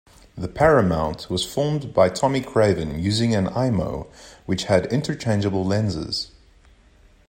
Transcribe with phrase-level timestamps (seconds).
[0.35, 4.07] The Paramount was filmed by Tommy Craven using an Eyemo,
[4.47, 6.31] which had interchangeable lenses.